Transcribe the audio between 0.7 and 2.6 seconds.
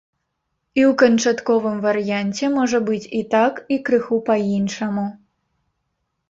І ў канчатковым варыянце